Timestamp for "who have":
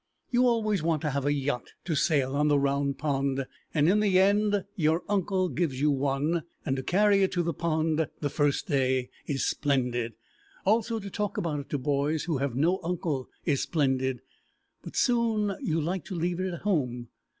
12.23-12.55